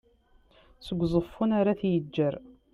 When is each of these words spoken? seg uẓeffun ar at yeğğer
seg 0.85 0.99
uẓeffun 1.01 1.51
ar 1.59 1.67
at 1.71 1.81
yeğğer 1.87 2.35